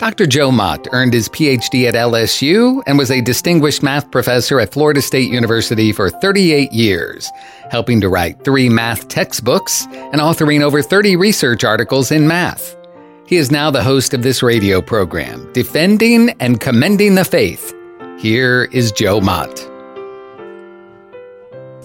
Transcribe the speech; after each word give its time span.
Dr. 0.00 0.26
Joe 0.26 0.50
Mott 0.50 0.88
earned 0.92 1.12
his 1.12 1.28
PhD 1.28 1.86
at 1.86 1.94
LSU 1.94 2.82
and 2.86 2.96
was 2.96 3.10
a 3.10 3.20
distinguished 3.20 3.82
math 3.82 4.10
professor 4.10 4.58
at 4.58 4.72
Florida 4.72 5.02
State 5.02 5.30
University 5.30 5.92
for 5.92 6.08
38 6.08 6.72
years, 6.72 7.30
helping 7.70 8.00
to 8.00 8.08
write 8.08 8.42
three 8.42 8.70
math 8.70 9.08
textbooks 9.08 9.84
and 9.92 10.14
authoring 10.14 10.62
over 10.62 10.80
30 10.80 11.16
research 11.16 11.64
articles 11.64 12.10
in 12.10 12.26
math. 12.26 12.78
He 13.26 13.36
is 13.36 13.50
now 13.50 13.70
the 13.70 13.82
host 13.82 14.14
of 14.14 14.22
this 14.22 14.42
radio 14.42 14.80
program, 14.80 15.52
Defending 15.52 16.30
and 16.40 16.58
Commending 16.58 17.14
the 17.14 17.24
Faith. 17.26 17.74
Here 18.18 18.70
is 18.72 18.92
Joe 18.92 19.20
Mott. 19.20 19.60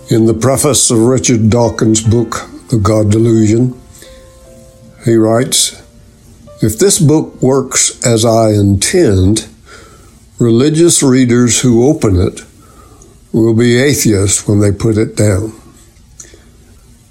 In 0.09 0.25
the 0.25 0.37
preface 0.39 0.89
of 0.89 0.99
Richard 0.99 1.49
Dawkins' 1.49 2.01
book, 2.01 2.49
The 2.69 2.79
God 2.81 3.11
Delusion, 3.11 3.77
he 5.03 5.15
writes, 5.15 5.84
if 6.61 6.79
this 6.79 6.99
book 6.99 7.41
works 7.41 8.03
as 8.05 8.23
I 8.25 8.51
intend, 8.51 9.47
religious 10.39 11.03
readers 11.03 11.61
who 11.61 11.87
open 11.87 12.15
it 12.15 12.41
will 13.31 13.53
be 13.53 13.77
atheists 13.77 14.47
when 14.47 14.59
they 14.59 14.71
put 14.71 14.97
it 14.97 15.15
down. 15.15 15.53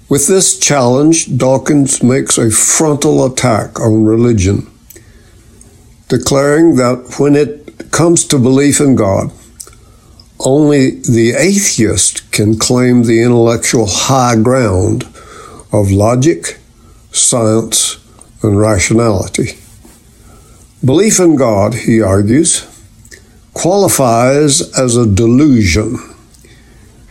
With 0.09 0.27
this 0.27 0.59
challenge, 0.59 1.37
Dawkins 1.37 2.01
makes 2.03 2.37
a 2.37 2.51
frontal 2.51 3.25
attack 3.25 3.79
on 3.79 4.05
religion, 4.05 4.69
declaring 6.09 6.75
that 6.75 7.15
when 7.19 7.35
it 7.35 7.91
comes 7.91 8.25
to 8.25 8.37
belief 8.37 8.79
in 8.79 8.95
God, 8.95 9.31
only 10.39 11.01
the 11.01 11.33
atheist 11.37 12.31
can 12.31 12.57
claim 12.57 13.03
the 13.03 13.21
intellectual 13.21 13.87
high 13.87 14.35
ground 14.35 15.03
of 15.71 15.91
logic, 15.91 16.59
science, 17.11 17.97
and 18.45 18.59
rationality. 18.59 19.57
Belief 20.83 21.19
in 21.19 21.35
God, 21.35 21.73
he 21.73 22.01
argues, 22.01 22.65
qualifies 23.53 24.61
as 24.77 24.95
a 24.95 25.05
delusion. 25.07 25.97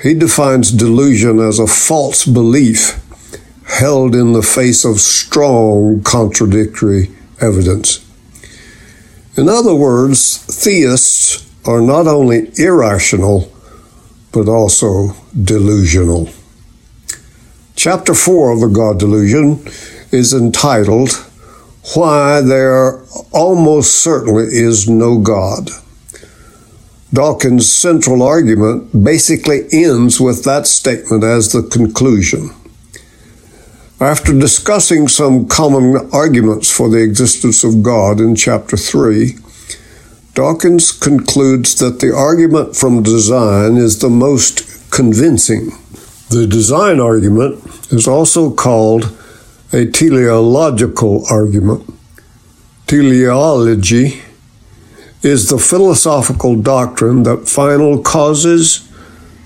He 0.00 0.14
defines 0.14 0.70
delusion 0.70 1.40
as 1.40 1.58
a 1.58 1.66
false 1.66 2.24
belief 2.24 3.00
held 3.66 4.14
in 4.14 4.32
the 4.32 4.42
face 4.42 4.84
of 4.84 5.00
strong 5.00 6.02
contradictory 6.02 7.10
evidence. 7.40 8.00
In 9.36 9.48
other 9.48 9.74
words, 9.74 10.38
theists 10.46 11.50
are 11.66 11.80
not 11.80 12.06
only 12.06 12.52
irrational, 12.56 13.50
but 14.32 14.48
also 14.48 15.16
delusional. 15.42 16.28
Chapter 17.74 18.14
4 18.14 18.52
of 18.52 18.60
the 18.60 18.68
God 18.68 19.00
Delusion 19.00 19.64
is 20.14 20.32
entitled 20.32 21.10
Why 21.94 22.40
There 22.40 23.02
Almost 23.32 23.96
Certainly 23.96 24.44
Is 24.44 24.88
No 24.88 25.18
God. 25.18 25.70
Dawkins' 27.12 27.70
central 27.70 28.22
argument 28.22 29.04
basically 29.04 29.66
ends 29.72 30.20
with 30.20 30.44
that 30.44 30.66
statement 30.66 31.24
as 31.24 31.52
the 31.52 31.62
conclusion. 31.62 32.50
After 34.00 34.32
discussing 34.38 35.08
some 35.08 35.46
common 35.46 36.08
arguments 36.12 36.70
for 36.70 36.88
the 36.88 37.02
existence 37.02 37.62
of 37.62 37.82
God 37.82 38.20
in 38.20 38.34
chapter 38.34 38.76
3, 38.76 39.36
Dawkins 40.34 40.90
concludes 40.90 41.76
that 41.76 42.00
the 42.00 42.12
argument 42.14 42.76
from 42.76 43.02
design 43.02 43.76
is 43.76 43.98
the 43.98 44.10
most 44.10 44.90
convincing. 44.90 45.70
The 46.30 46.46
design 46.48 46.98
argument 46.98 47.64
is 47.92 48.08
also 48.08 48.52
called 48.52 49.16
a 49.74 49.84
teleological 49.84 51.24
argument. 51.28 51.82
Teleology 52.86 54.22
is 55.22 55.48
the 55.48 55.58
philosophical 55.58 56.54
doctrine 56.54 57.24
that 57.24 57.48
final 57.48 58.00
causes, 58.00 58.88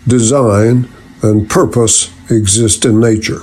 design, 0.07 0.87
and 1.23 1.49
purpose 1.49 2.13
exist 2.31 2.85
in 2.85 3.01
nature. 3.01 3.41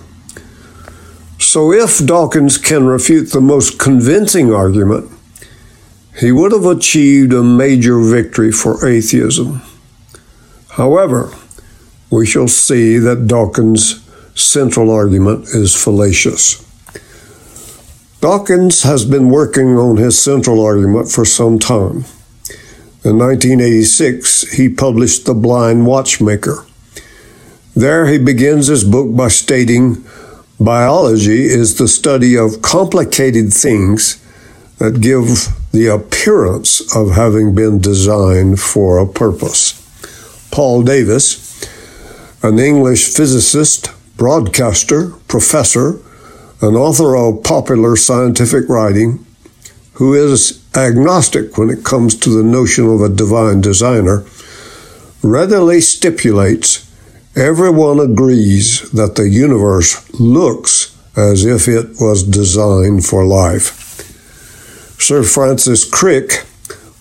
So, 1.39 1.71
if 1.71 2.05
Dawkins 2.05 2.59
can 2.59 2.85
refute 2.85 3.31
the 3.31 3.41
most 3.41 3.79
convincing 3.79 4.53
argument, 4.53 5.09
he 6.19 6.31
would 6.31 6.51
have 6.51 6.65
achieved 6.65 7.33
a 7.33 7.41
major 7.41 7.99
victory 7.99 8.51
for 8.51 8.87
atheism. 8.87 9.63
However, 10.73 11.33
we 12.11 12.27
shall 12.27 12.47
see 12.47 12.99
that 12.99 13.25
Dawkins' 13.25 14.07
central 14.35 14.91
argument 14.91 15.47
is 15.47 15.75
fallacious. 15.75 16.64
Dawkins 18.25 18.81
has 18.81 19.05
been 19.05 19.29
working 19.29 19.77
on 19.77 19.97
his 19.97 20.17
central 20.17 20.59
argument 20.59 21.11
for 21.11 21.25
some 21.25 21.59
time. 21.59 22.05
In 23.03 23.19
1986, 23.19 24.53
he 24.53 24.67
published 24.67 25.27
The 25.27 25.35
Blind 25.35 25.85
Watchmaker. 25.85 26.65
There 27.75 28.07
he 28.07 28.17
begins 28.17 28.65
his 28.65 28.83
book 28.83 29.15
by 29.15 29.27
stating 29.27 30.03
biology 30.59 31.43
is 31.43 31.75
the 31.77 31.87
study 31.87 32.35
of 32.35 32.63
complicated 32.63 33.53
things 33.53 34.19
that 34.79 35.01
give 35.01 35.49
the 35.71 35.85
appearance 35.85 36.81
of 36.95 37.11
having 37.11 37.53
been 37.53 37.77
designed 37.77 38.59
for 38.59 38.97
a 38.97 39.05
purpose. 39.05 39.79
Paul 40.49 40.81
Davies, 40.81 41.29
an 42.41 42.57
English 42.57 43.05
physicist, 43.13 43.91
broadcaster, 44.17 45.11
professor, 45.27 45.99
an 46.61 46.75
author 46.75 47.15
of 47.15 47.43
popular 47.43 47.95
scientific 47.95 48.69
writing 48.69 49.25
who 49.93 50.13
is 50.13 50.63
agnostic 50.75 51.57
when 51.57 51.69
it 51.69 51.83
comes 51.83 52.15
to 52.15 52.29
the 52.29 52.43
notion 52.43 52.85
of 52.85 53.01
a 53.01 53.09
divine 53.09 53.61
designer, 53.61 54.25
readily 55.23 55.79
stipulates 55.81 56.85
everyone 57.35 57.99
agrees 57.99 58.89
that 58.91 59.15
the 59.15 59.27
universe 59.27 60.09
looks 60.19 60.95
as 61.17 61.45
if 61.45 61.67
it 61.67 61.99
was 61.99 62.23
designed 62.23 63.05
for 63.05 63.25
life. 63.25 63.81
Sir 64.99 65.23
Francis 65.23 65.89
Crick, 65.89 66.45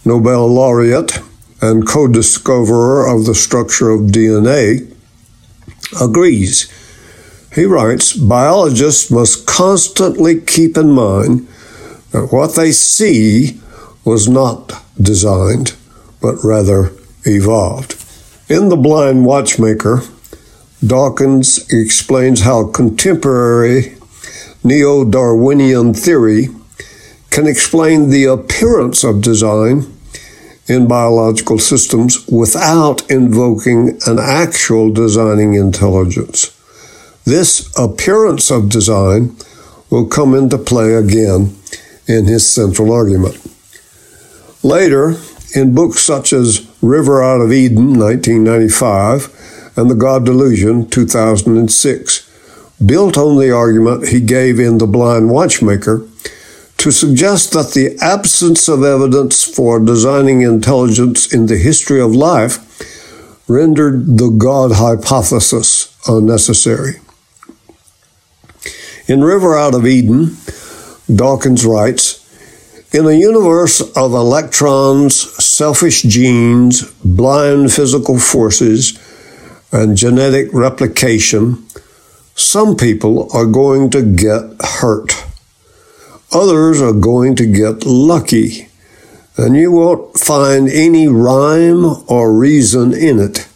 Nobel 0.04 0.46
laureate 0.48 1.18
and 1.60 1.86
co 1.86 2.08
discoverer 2.08 3.06
of 3.06 3.26
the 3.26 3.34
structure 3.34 3.90
of 3.90 4.02
DNA, 4.02 4.92
agrees 6.00 6.68
he 7.54 7.64
writes 7.64 8.14
biologists 8.14 9.10
must 9.10 9.46
constantly 9.46 10.40
keep 10.40 10.76
in 10.76 10.90
mind 10.90 11.46
that 12.10 12.32
what 12.32 12.54
they 12.54 12.72
see 12.72 13.60
was 14.04 14.28
not 14.28 14.72
designed, 15.00 15.74
but 16.20 16.36
rather 16.44 16.92
evolved. 17.24 17.94
In 18.48 18.68
The 18.68 18.76
Blind 18.76 19.24
Watchmaker, 19.24 20.02
Dawkins 20.86 21.66
explains 21.72 22.42
how 22.42 22.70
contemporary 22.70 23.96
neo 24.62 25.04
Darwinian 25.04 25.94
theory 25.94 26.48
can 27.30 27.46
explain 27.46 28.10
the 28.10 28.24
appearance 28.24 29.02
of 29.02 29.22
design 29.22 29.86
in 30.66 30.86
biological 30.86 31.58
systems 31.58 32.26
without 32.28 33.08
invoking 33.10 33.98
an 34.06 34.18
actual 34.18 34.92
designing 34.92 35.54
intelligence. 35.54 36.53
This 37.24 37.72
appearance 37.78 38.50
of 38.50 38.68
design 38.68 39.36
will 39.88 40.06
come 40.06 40.34
into 40.34 40.58
play 40.58 40.92
again 40.92 41.56
in 42.06 42.26
his 42.26 42.46
central 42.46 42.92
argument. 42.92 43.40
Later, 44.62 45.16
in 45.54 45.74
books 45.74 46.00
such 46.00 46.34
as 46.34 46.70
River 46.82 47.22
Out 47.22 47.40
of 47.40 47.52
Eden, 47.52 47.98
1995, 47.98 49.72
and 49.76 49.90
The 49.90 49.94
God 49.94 50.26
Delusion, 50.26 50.88
2006, 50.88 52.30
built 52.84 53.16
on 53.16 53.38
the 53.38 53.50
argument 53.50 54.08
he 54.08 54.20
gave 54.20 54.60
in 54.60 54.78
The 54.78 54.86
Blind 54.86 55.30
Watchmaker 55.30 56.06
to 56.76 56.90
suggest 56.90 57.52
that 57.52 57.72
the 57.72 57.96
absence 58.02 58.68
of 58.68 58.84
evidence 58.84 59.42
for 59.42 59.80
designing 59.80 60.42
intelligence 60.42 61.32
in 61.32 61.46
the 61.46 61.56
history 61.56 62.00
of 62.00 62.14
life 62.14 62.58
rendered 63.48 64.18
the 64.18 64.28
God 64.28 64.72
hypothesis 64.72 65.96
unnecessary. 66.06 66.96
In 69.06 69.22
River 69.22 69.54
Out 69.54 69.74
of 69.74 69.86
Eden, 69.86 70.38
Dawkins 71.14 71.66
writes 71.66 72.24
In 72.94 73.04
a 73.04 73.12
universe 73.12 73.82
of 73.82 74.14
electrons, 74.14 75.14
selfish 75.44 76.02
genes, 76.02 76.90
blind 77.04 77.70
physical 77.70 78.18
forces, 78.18 78.98
and 79.70 79.94
genetic 79.94 80.48
replication, 80.54 81.66
some 82.34 82.76
people 82.76 83.28
are 83.34 83.44
going 83.44 83.90
to 83.90 84.00
get 84.00 84.42
hurt. 84.80 85.12
others 86.32 86.80
are 86.80 86.94
going 86.94 87.36
to 87.36 87.46
get 87.46 87.84
lucky, 87.84 88.68
and 89.36 89.54
you 89.54 89.70
won't 89.70 90.18
find 90.18 90.68
any 90.68 91.06
rhyme 91.08 91.84
or 92.08 92.32
reason 92.32 92.94
in 92.94 93.20
it, 93.20 93.46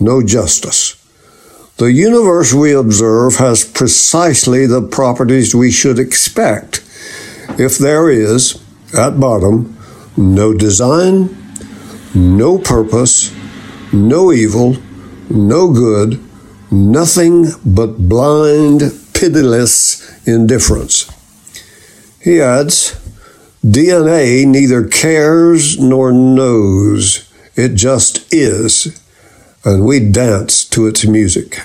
no 0.00 0.22
justice. 0.22 1.03
The 1.76 1.90
universe 1.90 2.54
we 2.54 2.72
observe 2.72 3.36
has 3.36 3.64
precisely 3.64 4.64
the 4.64 4.80
properties 4.80 5.56
we 5.56 5.72
should 5.72 5.98
expect. 5.98 6.78
If 7.58 7.78
there 7.78 8.08
is, 8.08 8.62
at 8.96 9.18
bottom, 9.18 9.76
no 10.16 10.54
design, 10.54 11.36
no 12.14 12.58
purpose, 12.58 13.34
no 13.92 14.30
evil, 14.32 14.76
no 15.28 15.72
good, 15.72 16.22
nothing 16.70 17.46
but 17.66 18.08
blind, 18.08 18.92
pitiless 19.12 20.28
indifference. 20.28 21.10
He 22.22 22.40
adds, 22.40 22.92
DNA 23.64 24.46
neither 24.46 24.86
cares 24.86 25.76
nor 25.80 26.12
knows, 26.12 27.28
it 27.56 27.74
just 27.74 28.32
is, 28.32 29.00
and 29.64 29.84
we 29.84 29.98
dance 29.98 30.64
to 30.66 30.86
its 30.86 31.06
music. 31.06 31.60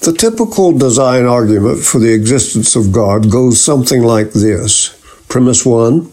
The 0.00 0.16
typical 0.16 0.72
design 0.72 1.24
argument 1.24 1.82
for 1.82 1.98
the 1.98 2.14
existence 2.14 2.76
of 2.76 2.92
God 2.92 3.30
goes 3.30 3.62
something 3.62 4.02
like 4.02 4.32
this 4.32 4.92
Premise 5.28 5.66
one 5.66 6.12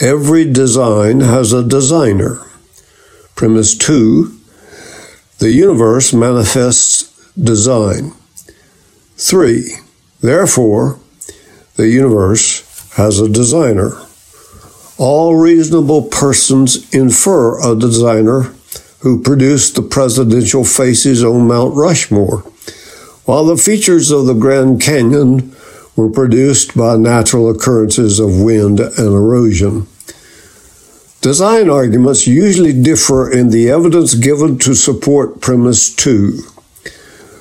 every 0.00 0.50
design 0.50 1.20
has 1.20 1.52
a 1.52 1.66
designer. 1.66 2.40
Premise 3.34 3.76
two 3.76 4.38
the 5.38 5.52
universe 5.52 6.12
manifests 6.12 7.14
design. 7.36 8.12
Three, 9.16 9.74
therefore, 10.20 10.98
the 11.76 11.88
universe 11.88 12.92
has 12.94 13.20
a 13.20 13.28
designer. 13.28 13.92
All 14.96 15.36
reasonable 15.36 16.02
persons 16.02 16.92
infer 16.92 17.60
a 17.60 17.78
designer 17.78 18.52
who 19.00 19.22
produced 19.22 19.76
the 19.76 19.82
presidential 19.82 20.64
faces 20.64 21.22
on 21.22 21.46
Mount 21.46 21.74
Rushmore, 21.74 22.38
while 23.24 23.44
the 23.44 23.56
features 23.56 24.10
of 24.10 24.26
the 24.26 24.34
Grand 24.34 24.80
Canyon 24.80 25.54
were 25.94 26.10
produced 26.10 26.76
by 26.76 26.96
natural 26.96 27.50
occurrences 27.50 28.20
of 28.20 28.40
wind 28.40 28.80
and 28.80 28.98
erosion. 28.98 29.86
Design 31.20 31.68
arguments 31.68 32.26
usually 32.26 32.72
differ 32.72 33.30
in 33.30 33.50
the 33.50 33.68
evidence 33.68 34.14
given 34.14 34.58
to 34.60 34.74
support 34.74 35.40
premise 35.40 35.92
two. 35.92 36.42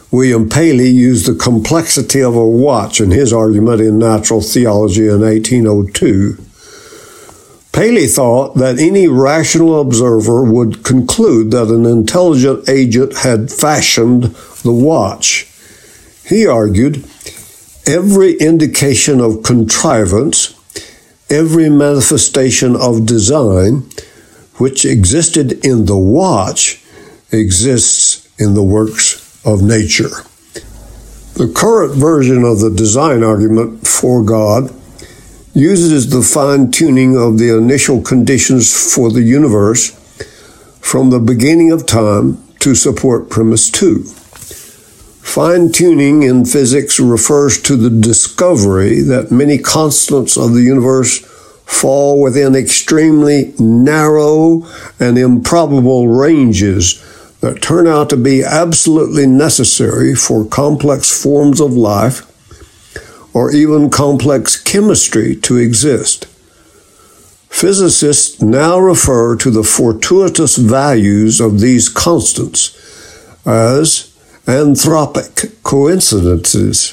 William 0.09 0.50
Paley 0.50 0.89
used 0.89 1.27
the 1.27 1.36
complexity 1.36 2.24
of 2.24 2.36
a 2.36 2.48
watch 2.48 3.00
in 3.00 3.12
his 3.12 3.31
argument 3.31 3.81
in 3.81 4.00
Natural 4.00 4.42
Theology 4.42 5.07
in 5.07 5.21
1802. 5.21 6.47
Paley 7.78 8.08
thought 8.08 8.56
that 8.56 8.80
any 8.80 9.08
rational 9.08 9.80
observer 9.80 10.44
would 10.44 10.84
conclude 10.84 11.52
that 11.52 11.68
an 11.68 11.86
intelligent 11.86 12.68
agent 12.68 13.18
had 13.18 13.52
fashioned 13.52 14.24
the 14.64 14.74
watch. 14.74 15.48
He 16.26 16.48
argued 16.48 17.06
every 17.86 18.34
indication 18.40 19.22
of 19.22 19.44
contrivance 19.44 20.56
every 21.30 21.70
manifestation 21.70 22.76
of 22.76 23.06
design 23.06 23.88
which 24.56 24.84
existed 24.84 25.64
in 25.64 25.86
the 25.86 25.98
watch 25.98 26.84
exists 27.32 28.28
in 28.40 28.56
the 28.56 28.64
works 28.64 29.40
of 29.46 29.62
nature. 29.62 30.24
The 31.36 31.54
current 31.56 31.94
version 31.94 32.44
of 32.44 32.60
the 32.60 32.72
design 32.72 33.24
argument 33.24 33.86
for 33.86 34.24
God 34.24 34.74
uses 35.57 36.12
the 36.12 36.21
fine 36.21 36.69
tuning 36.69 37.18
of 37.18 37.39
the 37.39 37.50
initial 37.50 38.00
conditions 38.00 38.94
for 38.94 39.09
the 39.12 39.24
universe 39.24 39.89
from 40.80 41.09
the 41.09 41.19
beginning 41.19 41.71
of 41.71 41.88
time 41.88 42.38
to 42.59 42.75
support 42.75 43.27
premise 43.27 43.71
2. 43.71 44.04
Fine 44.04 45.71
tuning 45.71 46.21
in 46.21 46.45
physics 46.45 47.00
refers 47.00 47.59
to 47.59 47.75
the 47.75 47.89
discovery 47.89 49.01
that 49.01 49.31
many 49.31 49.57
constants 49.57 50.38
of 50.38 50.54
the 50.54 50.62
universe 50.62 51.21
fall 51.65 52.21
within 52.21 52.56
extremely 52.56 53.56
narrow 53.57 54.62
and 55.00 55.18
improbable 55.18 56.07
ranges 56.07 57.04
that 57.42 57.63
turn 57.63 57.88
out 57.88 58.12
to 58.12 58.15
be 58.15 58.44
absolutely 58.44 59.25
necessary 59.25 60.13
for 60.13 60.45
complex 60.45 61.24
forms 61.24 61.59
of 61.59 61.74
life 61.74 62.27
or 63.34 63.52
even 63.52 63.90
complex 63.90 64.60
chemistry 64.60 65.36
to 65.36 65.58
exist. 65.58 66.26
Physicists 67.50 68.42
now 68.42 68.78
refer 68.78 69.36
to 69.38 69.50
the 69.50 69.64
fortuitous 69.64 70.58
values 70.58 71.40
of 71.40 71.60
these 71.60 71.90
constants 71.90 72.76
as 73.46 74.14
anthropic 74.46 75.62
coincidences, 75.64 76.92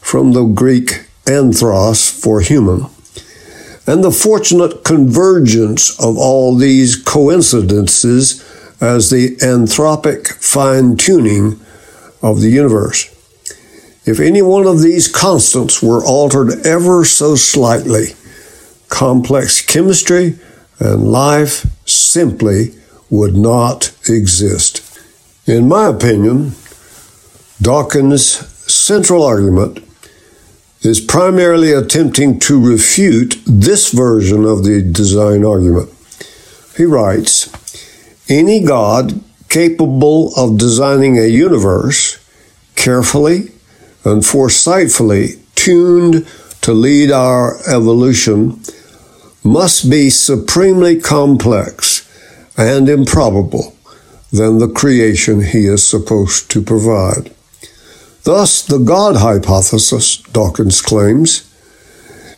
from 0.00 0.32
the 0.32 0.44
Greek 0.44 1.06
anthros 1.24 2.10
for 2.10 2.40
human, 2.40 2.86
and 3.86 4.04
the 4.04 4.12
fortunate 4.12 4.84
convergence 4.84 5.98
of 5.98 6.16
all 6.18 6.54
these 6.54 6.96
coincidences 6.96 8.42
as 8.80 9.10
the 9.10 9.36
anthropic 9.36 10.28
fine 10.42 10.96
tuning 10.96 11.58
of 12.22 12.40
the 12.40 12.50
universe. 12.50 13.15
If 14.06 14.20
any 14.20 14.40
one 14.40 14.68
of 14.68 14.82
these 14.82 15.08
constants 15.08 15.82
were 15.82 16.04
altered 16.04 16.64
ever 16.64 17.04
so 17.04 17.34
slightly, 17.34 18.14
complex 18.88 19.60
chemistry 19.60 20.38
and 20.78 21.10
life 21.10 21.66
simply 21.88 22.76
would 23.10 23.34
not 23.34 23.92
exist. 24.08 24.82
In 25.44 25.66
my 25.66 25.88
opinion, 25.88 26.52
Dawkins' 27.60 28.46
central 28.72 29.24
argument 29.24 29.80
is 30.82 31.00
primarily 31.00 31.72
attempting 31.72 32.38
to 32.38 32.60
refute 32.60 33.42
this 33.44 33.90
version 33.90 34.44
of 34.44 34.62
the 34.62 34.82
design 34.82 35.44
argument. 35.44 35.90
He 36.76 36.84
writes 36.84 37.50
Any 38.28 38.62
God 38.62 39.20
capable 39.48 40.32
of 40.36 40.58
designing 40.58 41.18
a 41.18 41.26
universe 41.26 42.18
carefully 42.76 43.50
and 44.06 44.22
foresightfully 44.22 45.40
tuned 45.56 46.26
to 46.62 46.72
lead 46.72 47.10
our 47.10 47.58
evolution 47.68 48.60
must 49.42 49.90
be 49.90 50.10
supremely 50.10 51.00
complex 51.00 52.08
and 52.56 52.88
improbable 52.88 53.76
than 54.32 54.58
the 54.58 54.68
creation 54.68 55.42
he 55.42 55.66
is 55.66 55.86
supposed 55.86 56.50
to 56.50 56.62
provide. 56.62 57.32
Thus, 58.24 58.62
the 58.62 58.78
God 58.78 59.16
hypothesis, 59.16 60.16
Dawkins 60.32 60.80
claims, 60.82 61.42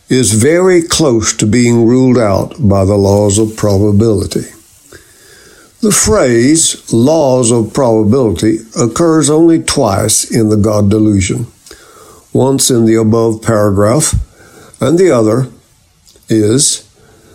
is 0.09 0.33
very 0.33 0.83
close 0.83 1.35
to 1.37 1.47
being 1.47 1.87
ruled 1.87 2.19
out 2.19 2.55
by 2.59 2.85
the 2.85 2.97
laws 2.97 3.39
of 3.39 3.57
probability. 3.57 4.47
The 5.81 5.93
phrase 5.93 6.93
laws 6.93 7.53
of 7.53 7.73
probability 7.73 8.59
occurs 8.77 9.31
only 9.31 9.63
twice 9.63 10.31
in 10.31 10.49
the 10.49 10.57
God 10.57 10.91
delusion, 10.91 11.47
once 12.33 12.71
in 12.71 12.85
the 12.85 12.95
above 12.95 13.43
paragraph, 13.43 14.15
and 14.81 14.99
the 14.99 15.11
other 15.11 15.49
is 16.29 16.89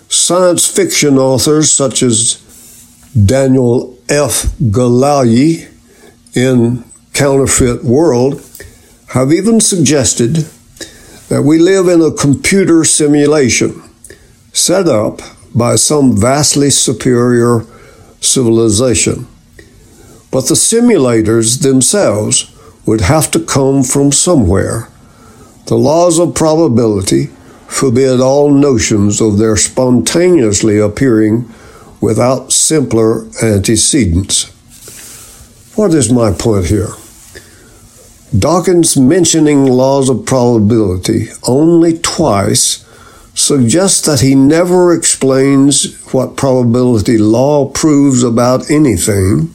science 0.08 0.68
fiction 0.68 1.18
authors 1.18 1.72
such 1.72 2.04
as 2.04 2.40
Daniel 3.26 3.98
F. 4.10 4.44
Galouye 4.62 5.70
in 6.36 6.84
counterfeit 7.14 7.84
world 7.84 8.42
have 9.10 9.32
even 9.32 9.60
suggested 9.60 10.48
that 11.30 11.44
we 11.44 11.60
live 11.60 11.88
in 11.88 12.02
a 12.02 12.12
computer 12.12 12.84
simulation 12.84 13.82
set 14.52 14.88
up 14.88 15.22
by 15.56 15.76
some 15.76 16.16
vastly 16.20 16.70
superior 16.70 17.66
civilization. 18.22 19.28
But 20.32 20.48
the 20.48 20.56
simulators 20.56 21.62
themselves 21.62 22.53
would 22.86 23.02
have 23.02 23.32
to 23.32 23.40
come 23.40 23.84
from 23.84 24.12
somewhere. 24.12 24.90
The 25.68 25.76
laws 25.76 26.20
of 26.20 26.36
probability 26.36 27.28
forbid 27.68 28.20
all 28.20 28.52
notions 28.52 29.22
of 29.22 29.38
their 29.38 29.56
spontaneously 29.56 30.78
appearing 30.78 31.52
without 32.02 32.52
simpler 32.52 33.26
antecedents. 33.42 34.52
What 35.76 35.94
is 35.94 36.12
my 36.12 36.32
point 36.32 36.66
here? 36.66 36.90
Dawkins 38.38 38.98
mentioning 38.98 39.66
laws 39.66 40.10
of 40.10 40.26
probability 40.26 41.28
only 41.48 41.98
twice 42.00 42.84
suggests 43.36 44.02
that 44.02 44.20
he 44.20 44.36
never 44.36 44.94
explains 44.94 46.00
what 46.12 46.36
probability 46.36 47.18
law 47.18 47.70
proves 47.70 48.22
about 48.22 48.70
anything, 48.70 49.54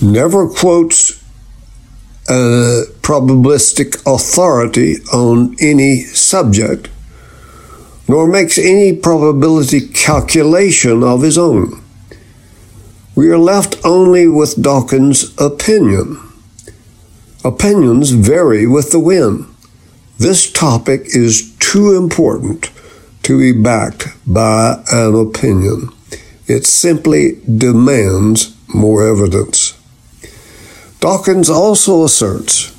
never 0.00 0.48
quotes 0.48 1.19
a 2.30 2.84
probabilistic 3.02 4.00
authority 4.06 4.98
on 5.12 5.56
any 5.60 6.02
subject, 6.02 6.88
nor 8.06 8.28
makes 8.28 8.56
any 8.56 8.96
probability 8.96 9.80
calculation 9.88 11.02
of 11.02 11.22
his 11.22 11.36
own. 11.36 11.82
We 13.16 13.28
are 13.30 13.38
left 13.38 13.84
only 13.84 14.28
with 14.28 14.62
Dawkins' 14.62 15.36
opinion. 15.38 16.20
Opinions 17.44 18.10
vary 18.12 18.64
with 18.64 18.92
the 18.92 19.00
wind. 19.00 19.46
This 20.18 20.50
topic 20.52 21.02
is 21.06 21.52
too 21.58 21.96
important 21.96 22.70
to 23.24 23.38
be 23.38 23.52
backed 23.60 24.06
by 24.24 24.84
an 24.92 25.16
opinion. 25.16 25.88
It 26.46 26.64
simply 26.64 27.40
demands 27.44 28.54
more 28.68 29.06
evidence. 29.06 29.69
Dawkins 31.00 31.48
also 31.48 32.04
asserts 32.04 32.76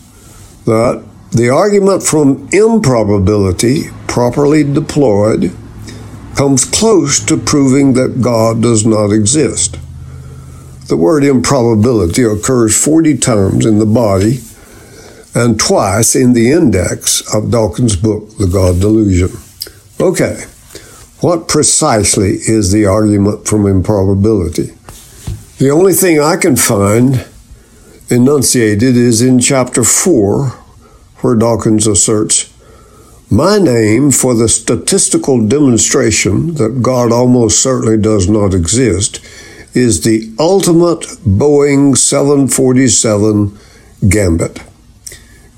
that 0.66 1.04
the 1.32 1.50
argument 1.50 2.04
from 2.04 2.48
improbability, 2.52 3.86
properly 4.08 4.64
deployed, 4.64 5.56
comes 6.36 6.64
close 6.64 7.20
to 7.26 7.36
proving 7.36 7.94
that 7.94 8.22
God 8.22 8.62
does 8.62 8.86
not 8.86 9.12
exist. 9.12 9.78
The 10.88 10.98
word 10.98 11.24
improbability 11.24 12.22
occurs 12.22 12.78
40 12.84 13.18
times 13.18 13.66
in 13.66 13.80
the 13.80 13.86
body 13.88 14.40
and 15.34 15.60
twice 15.60 16.16
in 16.16 16.34
the 16.34 16.52
index 16.52 17.22
of 17.34 17.50
Dawkins' 17.50 17.96
book, 17.96 18.38
The 18.38 18.48
God 18.48 18.80
Delusion. 18.82 19.32
Okay, 20.00 20.44
what 21.22 21.48
precisely 21.48 22.34
is 22.46 22.72
the 22.72 22.86
argument 22.86 23.48
from 23.48 23.66
improbability? 23.66 24.74
The 25.58 25.70
only 25.70 25.94
thing 25.94 26.20
I 26.20 26.36
can 26.36 26.56
find 26.56 27.26
enunciated 28.12 28.98
is 28.98 29.22
in 29.22 29.40
chapter 29.40 29.84
4 29.84 30.48
where 31.22 31.36
Dawkins 31.36 31.88
asserts, 31.88 32.54
My 33.30 33.58
name 33.58 34.12
for 34.12 34.36
the 34.36 34.50
statistical 34.50 35.48
demonstration 35.48 36.56
that 36.56 36.82
God 36.82 37.14
almost 37.14 37.62
certainly 37.62 37.98
does 37.98 38.28
not 38.28 38.54
exist 38.54 39.24
is 39.74 40.04
the 40.04 40.30
ultimate 40.38 41.02
Boeing 41.26 41.96
747 41.98 43.58
gambit. 44.10 44.62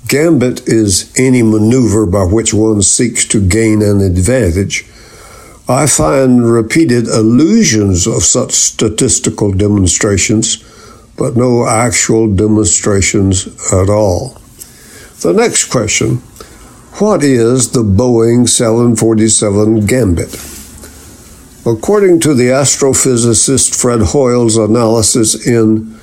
Gambit 0.06 0.68
is 0.68 1.12
any 1.18 1.42
maneuver 1.42 2.06
by 2.06 2.24
which 2.24 2.54
one 2.54 2.82
seeks 2.82 3.24
to 3.26 3.44
gain 3.44 3.82
an 3.82 4.00
advantage. 4.00 4.84
I 5.66 5.86
find 5.86 6.48
repeated 6.48 7.08
allusions 7.08 8.06
of 8.06 8.22
such 8.22 8.52
statistical 8.52 9.52
demonstrations, 9.52 10.62
but 11.16 11.36
no 11.36 11.66
actual 11.66 12.32
demonstrations 12.34 13.46
at 13.72 13.88
all. 13.88 14.40
The 15.20 15.32
next 15.32 15.66
question 15.66 16.16
What 16.98 17.22
is 17.22 17.70
the 17.72 17.82
Boeing 17.82 18.48
747 18.48 19.86
Gambit? 19.86 20.34
According 21.66 22.20
to 22.20 22.34
the 22.34 22.48
astrophysicist 22.48 23.80
Fred 23.80 24.00
Hoyle's 24.00 24.58
analysis 24.58 25.46
in 25.46 25.98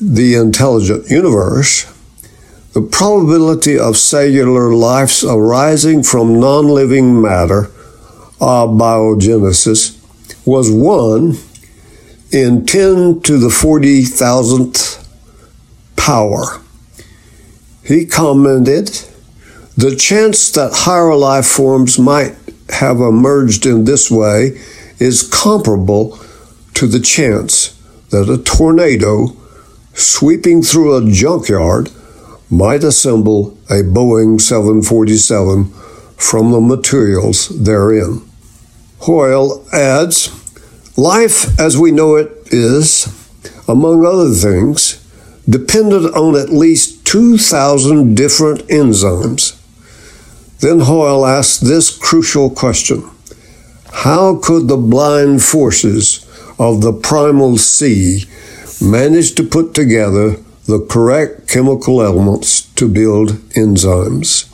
The 0.00 0.34
Intelligent 0.34 1.10
Universe, 1.10 1.84
the 2.72 2.80
probability 2.80 3.78
of 3.78 3.98
cellular 3.98 4.72
life's 4.72 5.22
arising 5.22 6.02
from 6.02 6.40
non 6.40 6.68
living 6.68 7.20
matter, 7.20 7.64
abiogenesis, 8.40 9.98
was 10.46 10.70
1 10.70 11.36
in 12.32 12.64
10 12.64 13.20
to 13.20 13.38
the 13.38 13.48
40,000th 13.48 15.06
power. 15.96 16.60
He 17.84 18.06
commented, 18.06 18.88
the 19.76 19.96
chance 19.96 20.50
that 20.52 20.72
higher 20.72 21.14
life 21.14 21.46
forms 21.46 21.98
might 21.98 22.34
have 22.70 23.00
emerged 23.00 23.66
in 23.66 23.84
this 23.84 24.10
way 24.10 24.58
is 24.98 25.28
comparable 25.28 26.18
to 26.74 26.86
the 26.86 27.00
chance 27.00 27.78
that 28.10 28.30
a 28.30 28.42
tornado 28.42 29.36
sweeping 29.94 30.62
through 30.62 30.96
a 30.96 31.10
junkyard 31.10 31.90
might 32.50 32.84
assemble 32.84 33.56
a 33.68 33.82
Boeing 33.82 34.40
747 34.40 35.72
from 36.16 36.52
the 36.52 36.60
materials 36.60 37.48
therein. 37.48 38.22
Hoyle 39.00 39.64
adds, 39.72 40.41
Life 40.96 41.58
as 41.58 41.78
we 41.78 41.90
know 41.90 42.16
it 42.16 42.30
is, 42.52 43.08
among 43.66 44.04
other 44.04 44.30
things, 44.30 45.02
dependent 45.48 46.14
on 46.14 46.36
at 46.36 46.50
least 46.50 47.06
2,000 47.06 48.14
different 48.14 48.60
enzymes. 48.68 49.58
Then 50.60 50.80
Hoyle 50.80 51.24
asked 51.24 51.62
this 51.64 51.96
crucial 51.96 52.50
question 52.50 53.08
How 54.04 54.36
could 54.36 54.68
the 54.68 54.76
blind 54.76 55.42
forces 55.42 56.26
of 56.58 56.82
the 56.82 56.92
primal 56.92 57.56
sea 57.56 58.24
manage 58.78 59.34
to 59.36 59.44
put 59.44 59.74
together 59.74 60.36
the 60.66 60.86
correct 60.90 61.48
chemical 61.48 62.02
elements 62.02 62.62
to 62.74 62.86
build 62.86 63.30
enzymes? 63.56 64.46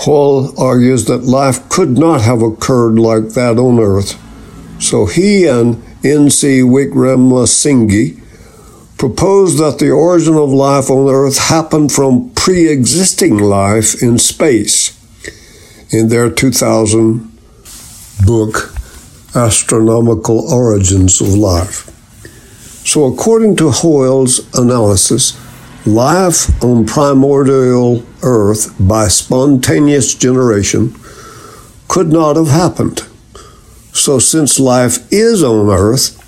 Hoyle 0.00 0.52
argues 0.60 1.06
that 1.06 1.24
life 1.24 1.66
could 1.70 1.96
not 1.96 2.20
have 2.20 2.42
occurred 2.42 2.98
like 2.98 3.30
that 3.30 3.56
on 3.58 3.80
Earth, 3.80 4.22
so 4.78 5.06
he 5.06 5.46
and 5.46 5.82
N.C. 6.04 6.60
Wickramasinghe 6.60 8.20
proposed 8.98 9.58
that 9.58 9.78
the 9.78 9.90
origin 9.90 10.34
of 10.34 10.50
life 10.50 10.90
on 10.90 11.08
Earth 11.08 11.38
happened 11.48 11.92
from 11.92 12.30
pre 12.30 12.68
existing 12.68 13.38
life 13.38 14.02
in 14.02 14.18
space 14.18 14.92
in 15.90 16.08
their 16.08 16.30
2000 16.30 17.30
book, 18.24 18.74
Astronomical 19.34 20.40
Origins 20.52 21.20
of 21.20 21.28
Life. 21.28 21.90
So, 22.86 23.04
according 23.04 23.56
to 23.56 23.70
Hoyle's 23.70 24.40
analysis, 24.56 25.36
life 25.86 26.62
on 26.62 26.86
primordial 26.86 28.04
Earth 28.22 28.74
by 28.80 29.08
spontaneous 29.08 30.14
generation 30.14 30.94
could 31.88 32.08
not 32.08 32.36
have 32.36 32.48
happened. 32.48 33.06
So, 33.96 34.18
since 34.18 34.60
life 34.60 35.10
is 35.10 35.42
on 35.42 35.70
Earth, 35.70 36.22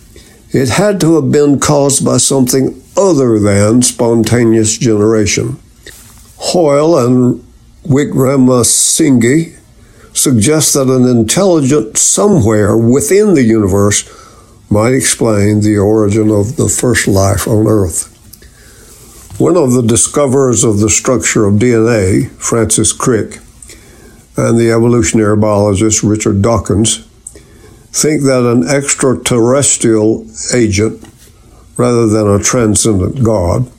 it 0.55 0.71
had 0.71 1.03
to 1.03 1.17
have 1.17 1.31
been 1.31 1.61
caused 1.61 2.03
by 2.03 2.17
something 2.17 2.83
other 2.97 3.39
than 3.39 3.83
spontaneous 3.83 4.79
generation. 4.79 5.59
Hoyle 6.39 6.97
and 6.97 7.45
Wickramasinghe 7.85 9.55
suggest 10.15 10.75
that 10.75 10.89
an 10.89 11.07
intelligence 11.07 12.01
somewhere 12.01 12.75
within 12.75 13.35
the 13.35 13.45
universe 13.45 14.09
might 14.71 14.95
explain 14.95 15.61
the 15.61 15.77
origin 15.77 16.31
of 16.31 16.57
the 16.57 16.69
first 16.71 17.07
life 17.07 17.47
on 17.47 17.67
Earth. 17.67 18.15
One 19.39 19.59
of 19.59 19.73
the 19.73 19.83
discoverers 19.83 20.65
of 20.65 20.79
the 20.79 20.89
structure 20.89 21.45
of 21.45 21.57
DNA, 21.57 22.31
Francis 22.31 22.95
Crick, 22.95 23.41
and 24.39 24.59
the 24.59 24.73
evolutionary 24.73 25.37
biologist 25.37 26.03
Richard 26.03 26.41
Dawkins 26.41 27.08
think 27.93 28.23
that 28.23 28.45
an 28.45 28.69
extraterrestrial 28.69 30.27
agent, 30.55 31.03
rather 31.77 32.07
than 32.07 32.29
a 32.29 32.43
transcendent 32.43 33.23
God, 33.23 33.71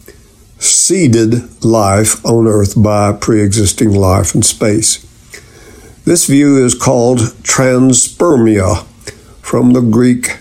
seeded 0.60 1.64
life 1.64 2.26
on 2.26 2.48
Earth 2.48 2.82
by 2.82 3.14
pre 3.14 3.42
existing 3.42 3.92
life 3.94 4.36
in 4.36 4.42
space. 4.42 5.06
This 6.06 6.26
view 6.26 6.64
is 6.64 6.76
called 6.76 7.20
panspermia, 7.44 8.86
from 9.50 9.74
the 9.74 9.82
Greek 9.82 10.38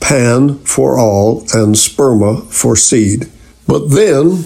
pan 0.00 0.58
for 0.60 0.98
all 0.98 1.40
and 1.52 1.74
sperma 1.74 2.42
for 2.50 2.74
seed. 2.74 3.30
But 3.66 3.90
then, 3.90 4.44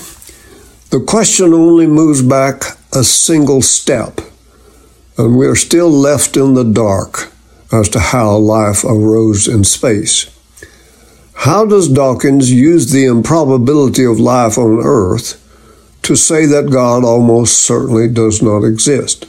the 0.91 1.05
question 1.07 1.55
only 1.55 1.87
moves 1.87 2.21
back 2.23 2.77
a 2.93 3.05
single 3.05 3.62
step, 3.62 4.21
and 5.17 5.37
we 5.37 5.47
are 5.47 5.55
still 5.55 5.91
left 5.91 6.37
in 6.37 6.55
the 6.55 6.65
dark 6.65 7.29
as 7.73 7.89
to 7.91 8.00
how 8.00 8.37
life 8.37 8.85
arose 8.85 9.47
in 9.47 9.65
space. 9.65 10.27
How 11.35 11.65
does 11.65 11.89
Dawkins 11.89 12.53
use 12.53 12.91
the 12.91 13.07
improbability 13.07 14.05
of 14.05 14.21
life 14.21 14.59
on 14.59 14.81
Earth 14.85 15.37
to 16.03 16.17
say 16.17 16.47
that 16.47 16.71
God 16.71 17.05
almost 17.05 17.59
certainly 17.59 18.09
does 18.09 18.43
not 18.43 18.65
exist? 18.65 19.27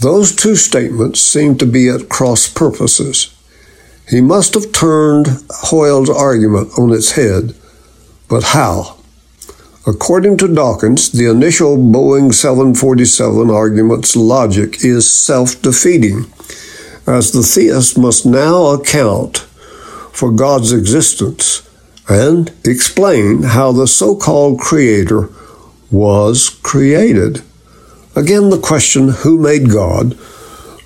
Those 0.00 0.34
two 0.34 0.56
statements 0.56 1.20
seem 1.20 1.56
to 1.58 1.66
be 1.66 1.88
at 1.88 2.08
cross 2.08 2.48
purposes. 2.48 3.30
He 4.10 4.20
must 4.20 4.52
have 4.54 4.72
turned 4.72 5.28
Hoyle's 5.50 6.10
argument 6.10 6.72
on 6.78 6.92
its 6.92 7.12
head, 7.12 7.54
but 8.28 8.42
how? 8.42 8.98
According 9.86 10.38
to 10.38 10.54
Dawkins, 10.54 11.10
the 11.10 11.30
initial 11.30 11.76
Boeing 11.76 12.34
747 12.34 13.50
argument's 13.50 14.16
logic 14.16 14.84
is 14.84 15.10
self 15.10 15.60
defeating 15.62 16.26
as 17.06 17.32
the 17.32 17.42
theist 17.42 17.98
must 17.98 18.24
now 18.24 18.66
account 18.66 19.38
for 20.12 20.30
God's 20.30 20.72
existence 20.72 21.68
and 22.08 22.52
explain 22.64 23.42
how 23.42 23.72
the 23.72 23.86
so 23.86 24.14
called 24.14 24.58
creator 24.60 25.28
was 25.90 26.48
created. 26.62 27.42
Again, 28.16 28.50
the 28.50 28.60
question, 28.60 29.08
who 29.08 29.38
made 29.38 29.70
God, 29.70 30.16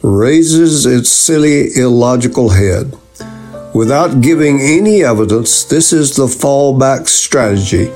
raises 0.02 0.86
its 0.86 1.10
silly, 1.10 1.68
illogical 1.76 2.50
head. 2.50 2.96
Without 3.74 4.20
giving 4.20 4.60
any 4.60 5.04
evidence, 5.04 5.64
this 5.64 5.92
is 5.92 6.16
the 6.16 6.26
fallback 6.26 7.06
strategy, 7.06 7.90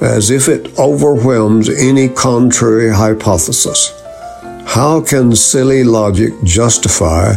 as 0.00 0.30
if 0.30 0.48
it 0.48 0.78
overwhelms 0.78 1.68
any 1.68 2.08
contrary 2.08 2.90
hypothesis. 2.90 3.92
How 4.66 5.02
can 5.02 5.36
silly 5.36 5.84
logic 5.84 6.32
justify 6.42 7.34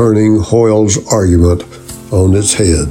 turning 0.00 0.38
Hoyle's 0.40 0.96
argument 1.12 1.62
on 2.10 2.34
its 2.34 2.54
head? 2.54 2.88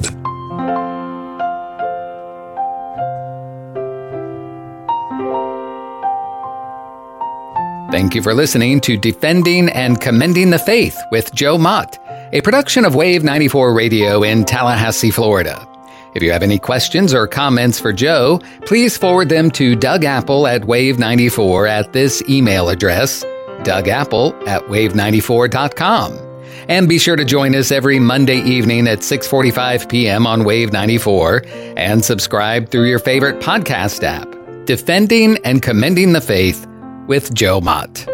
Thank 7.92 8.13
you 8.13 8.22
for 8.22 8.36
listening 8.36 8.80
to 8.82 8.96
Defending 8.96 9.70
and 9.70 10.00
Commending 10.00 10.51
the 10.51 10.60
Faith 10.60 10.96
with 11.12 11.34
Joe 11.34 11.58
Mott, 11.58 11.98
a 12.32 12.42
production 12.42 12.86
of 12.86 12.94
Wave 12.94 13.24
94 13.24 13.74
Radio 13.74 14.22
in 14.22 14.46
Tallahassee, 14.46 15.10
Florida. 15.10 15.68
If 16.13 16.22
you 16.22 16.32
have 16.32 16.44
any 16.44 16.60
questions 16.60 17.12
or 17.12 17.25
comments 17.25 17.80
for 17.80 17.92
Joe, 17.92 18.39
please 18.68 18.98
forward 18.98 19.30
them 19.30 19.50
to 19.51 19.75
Doug 19.75 20.06
Apple 20.06 20.46
at 20.46 20.62
Wave94 20.62 21.68
at 21.68 21.92
this 21.92 22.22
email 22.30 22.70
address, 22.70 23.24
dougapple 23.63 24.48
at 24.48 24.62
wave94.com. 24.66 26.29
And 26.68 26.89
be 26.89 27.00
sure 27.00 27.16
to 27.16 27.25
join 27.25 27.56
us 27.56 27.72
every 27.72 28.00
Monday 28.00 28.42
evening 28.42 28.88
at 28.88 29.00
6:45 29.00 29.89
p.m. 29.89 30.28
on 30.28 30.44
Wave 30.44 30.72
94 30.72 31.44
and 31.78 32.04
subscribe 32.04 32.70
through 32.70 32.86
your 32.86 33.00
favorite 33.00 33.39
podcast 33.39 34.04
app. 34.04 34.28
Defending 34.66 35.38
and 35.44 35.62
Commending 35.62 36.13
the 36.13 36.22
Faith 36.22 36.68
with 37.08 37.34
Joe 37.34 37.60
Mott. 37.62 38.06